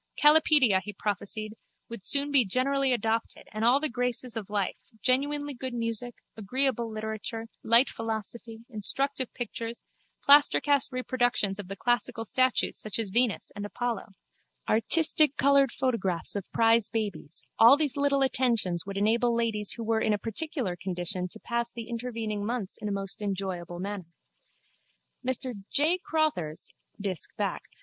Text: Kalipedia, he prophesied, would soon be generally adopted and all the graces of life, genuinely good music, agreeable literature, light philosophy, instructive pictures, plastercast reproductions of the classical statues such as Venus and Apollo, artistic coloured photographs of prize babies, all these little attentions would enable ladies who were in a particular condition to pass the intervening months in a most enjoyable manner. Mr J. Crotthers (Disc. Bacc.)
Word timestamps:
Kalipedia, 0.17 0.81
he 0.81 0.93
prophesied, 0.93 1.53
would 1.87 2.03
soon 2.03 2.31
be 2.31 2.43
generally 2.43 2.91
adopted 2.91 3.47
and 3.51 3.63
all 3.63 3.79
the 3.79 3.87
graces 3.87 4.35
of 4.35 4.49
life, 4.49 4.77
genuinely 4.99 5.53
good 5.53 5.75
music, 5.75 6.15
agreeable 6.35 6.89
literature, 6.91 7.45
light 7.61 7.87
philosophy, 7.87 8.61
instructive 8.67 9.31
pictures, 9.35 9.85
plastercast 10.27 10.91
reproductions 10.91 11.59
of 11.59 11.67
the 11.67 11.75
classical 11.75 12.25
statues 12.25 12.79
such 12.79 12.97
as 12.97 13.11
Venus 13.11 13.51
and 13.55 13.63
Apollo, 13.63 14.13
artistic 14.67 15.37
coloured 15.37 15.71
photographs 15.71 16.35
of 16.35 16.51
prize 16.51 16.89
babies, 16.89 17.43
all 17.59 17.77
these 17.77 17.95
little 17.95 18.23
attentions 18.23 18.87
would 18.87 18.97
enable 18.97 19.35
ladies 19.35 19.73
who 19.73 19.83
were 19.83 20.01
in 20.01 20.13
a 20.13 20.17
particular 20.17 20.75
condition 20.75 21.27
to 21.27 21.39
pass 21.39 21.69
the 21.69 21.87
intervening 21.87 22.43
months 22.43 22.75
in 22.81 22.87
a 22.87 22.91
most 22.91 23.21
enjoyable 23.21 23.77
manner. 23.77 24.15
Mr 25.23 25.61
J. 25.69 25.99
Crotthers 26.03 26.69
(Disc. 26.99 27.29
Bacc.) 27.37 27.59